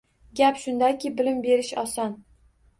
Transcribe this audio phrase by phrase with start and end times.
[0.39, 2.19] Gap shundaki, bilim berish oson